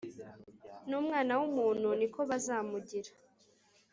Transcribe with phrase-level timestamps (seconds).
[0.89, 3.11] N’Umwana w’umuntu ni ko bazamugira